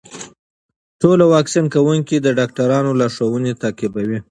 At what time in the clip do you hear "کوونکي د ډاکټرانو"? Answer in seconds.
1.75-2.97